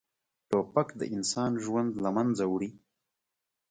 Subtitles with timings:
[0.49, 2.71] توپک د انسان ژوند له منځه وړي.